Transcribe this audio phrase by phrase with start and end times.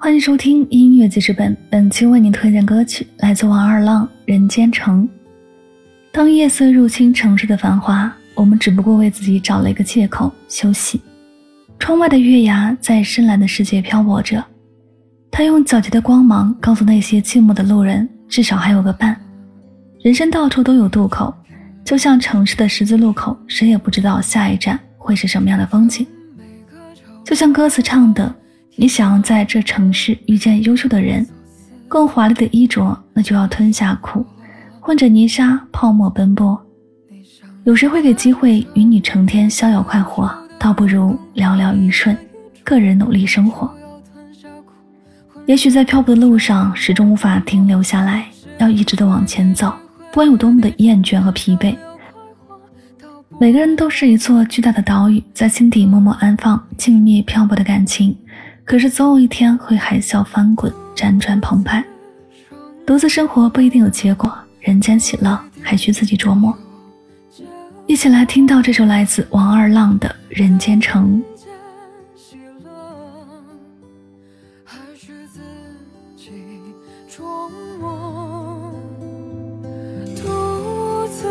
[0.00, 5.02] 欢迎收听音乐记事本，本期为您推荐歌曲来自王二浪《人间城》。
[6.12, 11.00] 当夜色入侵城市的繁华，我们只不过为自己找了一个借口休息。
[11.80, 14.42] 窗外的月牙在深蓝的世界漂泊着，
[15.32, 19.20] 它用皎洁的光芒告诉那些寂寞的路人，至少还有个伴。
[20.00, 21.34] 人生到处都有渡口，
[21.84, 26.06] 就像城市的十字路口，谁也不知道下一站会是什么样的风景。
[27.24, 28.32] 就像歌词唱的。
[28.80, 31.26] 你想要在这城市遇见优秀的人，
[31.88, 34.24] 更华丽的衣着，那就要吞下苦，
[34.78, 36.56] 混着泥沙泡沫奔波。
[37.64, 40.32] 有谁会给机会与你成天逍遥快活？
[40.60, 42.16] 倒不如寥寥一瞬，
[42.62, 43.68] 个人努力生活。
[45.46, 48.26] 也许在漂泊的路上，始终无法停留下来，
[48.58, 49.74] 要一直的往前走，
[50.12, 51.74] 不管有多么的厌倦和疲惫。
[53.40, 58.16] 每个人都是一座巨大的岛屿，在心底默默安放静谧漂泊的感情。
[58.68, 61.82] 可是总有一天会海啸翻滚，辗转澎湃。
[62.84, 66.54] 独自生活不一定有结果，人间喜乐还需自己琢磨。
[67.86, 71.22] 一起来听到这首来自王二浪的《人间城》。
[80.14, 81.26] 独自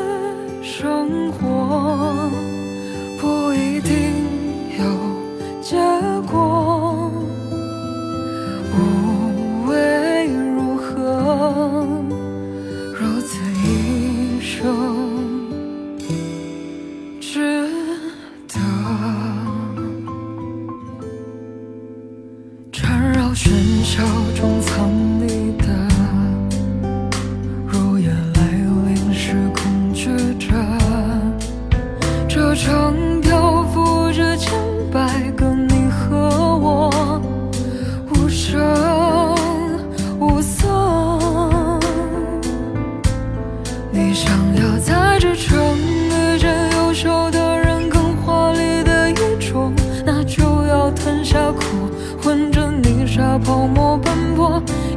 [0.64, 1.57] 生活
[23.48, 24.04] 喧嚣
[24.36, 24.90] 中藏
[25.22, 25.64] 匿的，
[27.66, 28.42] 如夜来
[28.86, 30.54] 临时恐惧着。
[32.28, 34.52] 这城漂浮着千
[34.92, 37.22] 百个你和我，
[38.10, 38.60] 无声
[40.20, 40.68] 无色。
[43.94, 44.30] 你想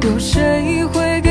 [0.03, 1.30] 有谁会给